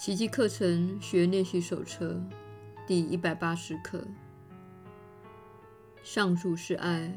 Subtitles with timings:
[0.00, 2.18] 奇迹课程学练习手册
[2.86, 4.02] 第一百八十课。
[6.02, 7.12] 上主是爱，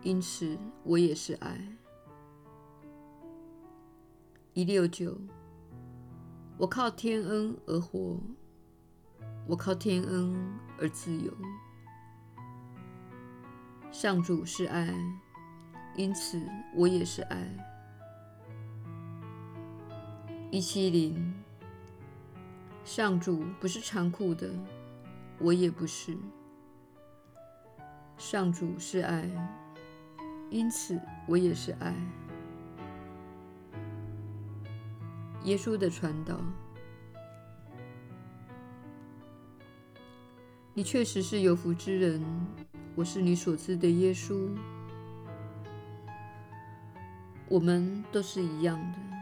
[0.00, 1.58] 因此我也是爱。
[4.52, 5.18] 一六九，
[6.56, 8.20] 我靠天恩而活，
[9.48, 10.36] 我靠天恩
[10.78, 11.36] 而自由。
[13.90, 14.94] 上主是爱，
[15.96, 16.40] 因此
[16.76, 17.52] 我也是爱。
[20.52, 21.43] 一七零。
[22.84, 24.50] 上主不是残酷的，
[25.38, 26.16] 我也不是。
[28.18, 29.28] 上主是爱，
[30.50, 31.94] 因此我也是爱。
[35.44, 36.40] 耶稣的传导，
[40.72, 42.22] 你确实是有福之人。
[42.94, 44.48] 我是你所知的耶稣。
[47.48, 49.13] 我们都是一样的。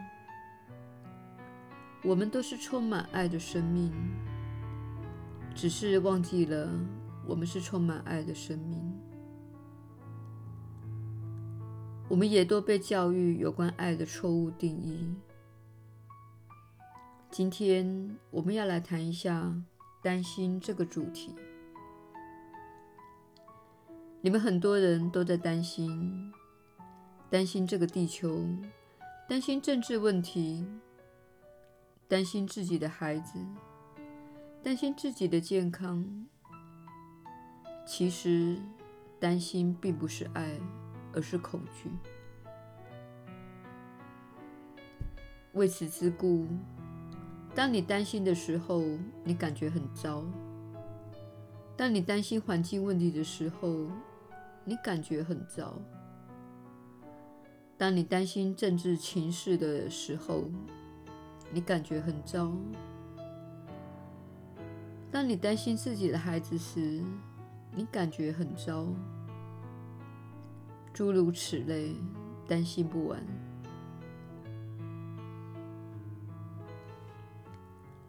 [2.03, 3.91] 我们都是充满爱的生命，
[5.55, 6.69] 只是忘记了
[7.25, 8.77] 我们是充满爱的生命。
[12.09, 15.15] 我们也都被教育有关爱的错误定义。
[17.31, 19.55] 今天我们要来谈一下
[20.03, 21.33] 担心这个主题。
[24.19, 26.33] 你们很多人都在担心，
[27.29, 28.45] 担心这个地球，
[29.27, 30.67] 担心政治问题。
[32.07, 33.39] 担心自己的孩子，
[34.61, 36.27] 担心自己的健康。
[37.85, 38.57] 其实，
[39.19, 40.57] 担心并不是爱，
[41.13, 41.89] 而是恐惧。
[45.53, 46.47] 为此之故，
[47.53, 48.81] 当你担心的时候，
[49.23, 50.23] 你感觉很糟；
[51.75, 53.87] 当你担心环境问题的时候，
[54.65, 55.73] 你感觉很糟；
[57.77, 60.49] 当你担心政治情势的时候，
[61.53, 62.51] 你感觉很糟。
[65.11, 67.03] 当你担心自己的孩子时，
[67.75, 68.87] 你感觉很糟。
[70.91, 71.95] 诸如此类，
[72.47, 73.23] 担心不完。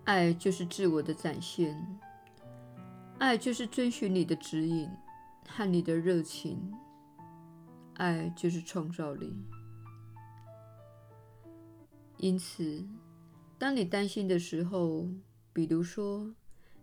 [0.04, 1.98] 爱就是自我的展现，
[3.18, 4.88] 爱就是遵循你的指引
[5.46, 6.72] 和你的热情，
[7.94, 9.34] 爱就是创造力。
[12.18, 12.86] 因此，
[13.64, 15.08] 当你担心的时候，
[15.54, 16.34] 比如说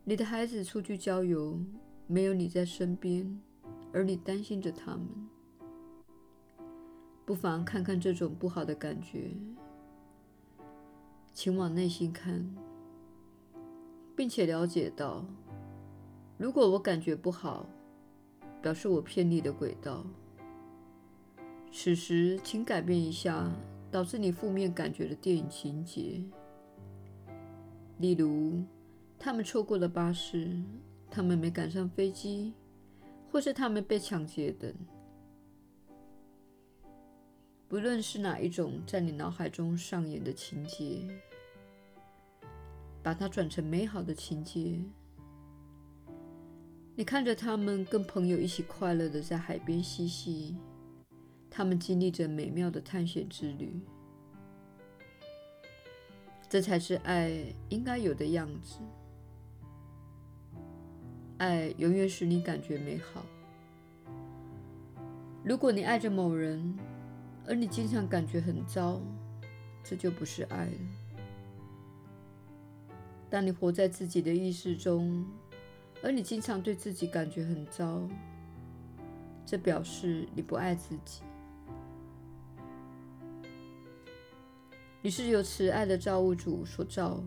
[0.04, 1.64] 你的孩子出去郊游，
[2.08, 3.40] 没有你在身边，
[3.94, 5.08] 而你担心着他们，
[7.24, 9.30] 不妨看看这种不好的感觉，
[11.32, 12.52] 请往内心看，
[14.16, 15.24] 并且了解到，
[16.40, 17.70] 如果我感觉不好，
[18.60, 20.04] 表示我偏离了轨道。
[21.72, 23.52] 此时，请改变一下
[23.92, 26.24] 导致你负面感觉的电影情节。
[28.02, 28.64] 例如，
[29.20, 30.52] 他们错过了巴士，
[31.10, 32.54] 他们没赶上飞机，
[33.32, 34.74] 或是他们被抢劫等。
[37.68, 41.08] 不论是哪一种在你脑海中上演的情节，
[43.02, 44.78] 把它转成美好的情节。
[46.96, 50.58] 你看着他们跟朋友一起快乐地在海边嬉戏，
[51.50, 53.80] 他们经历着美妙的探险之旅。
[56.52, 57.32] 这才是爱
[57.70, 58.80] 应该有的样子。
[61.38, 63.26] 爱永远使你感觉美好。
[65.46, 66.78] 如果你爱着某人，
[67.48, 69.02] 而你经常感觉很糟，
[69.82, 70.72] 这就不是爱了。
[73.30, 75.26] 当你活在自己的意识中，
[76.04, 78.06] 而你经常对自己感觉很糟，
[79.46, 81.22] 这表示你不爱自己。
[85.04, 87.24] 你是由慈爱的造物主所造，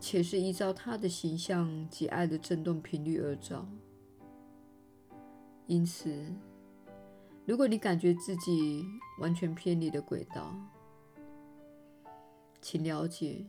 [0.00, 3.64] 且是依照他的形象及爱的振动频率而造。
[5.66, 6.12] 因此，
[7.46, 8.84] 如果你感觉自己
[9.20, 10.52] 完全偏离了轨道，
[12.60, 13.46] 请了解，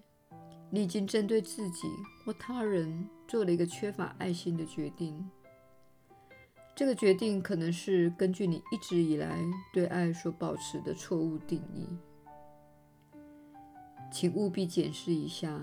[0.70, 1.88] 你已经针对自己
[2.24, 5.28] 或他人做了一个缺乏爱心的决定。
[6.76, 9.36] 这个决定可能是根据你一直以来
[9.74, 11.88] 对爱所保持的错误定义。
[14.16, 15.60] 请务必检视一下，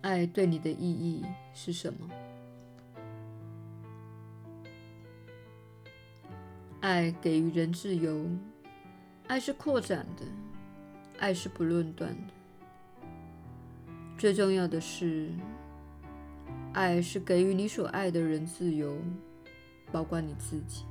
[0.00, 2.08] 爱对你的意义是什么？
[6.80, 8.26] 爱给予人自由，
[9.28, 10.24] 爱是扩展的，
[11.18, 12.32] 爱是不论断的。
[14.16, 15.28] 最重要的是，
[16.72, 18.96] 爱是给予你所爱的人自由，
[19.92, 20.86] 包括你自己。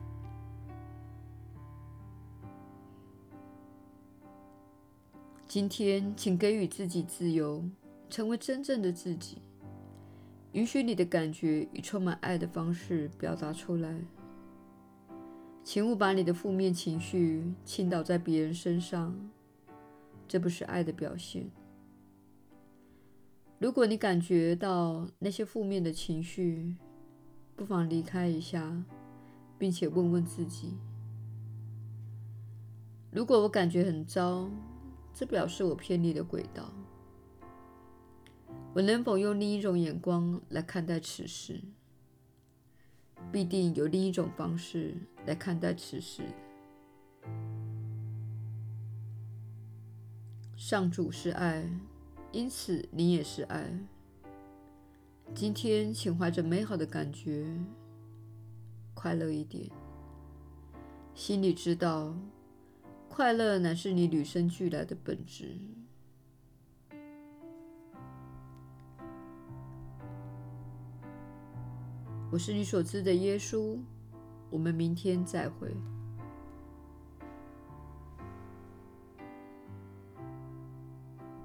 [5.54, 7.62] 今天，请给予自己自由，
[8.10, 9.40] 成为真正的自己，
[10.54, 13.94] 允许你的感觉以充满爱的方式表达出来。
[15.62, 19.14] 请勿把你的负面情绪倾倒在别人身上，
[20.26, 21.52] 这不是爱的表现。
[23.60, 26.78] 如果你感觉到那些负面的情绪，
[27.58, 28.82] 不妨离开一下，
[29.60, 30.78] 并且问问自己：
[33.12, 34.50] 如果我感觉很糟，
[35.14, 36.74] 这表示我偏离了轨道。
[38.74, 41.62] 我能否用另一种眼光来看待此事？
[43.32, 46.24] 必定有另一种方式来看待此事。
[50.56, 51.70] 上主是爱。
[52.34, 53.70] 因此，你也是爱。
[55.36, 57.46] 今天，请怀着美好的感觉，
[58.94, 59.70] 快乐一点。
[61.14, 62.16] 心里知道，
[63.12, 65.60] 快乐乃是你与生俱来的本质。
[72.32, 73.78] 我是你所知的耶稣。
[74.50, 75.76] 我们明天再会。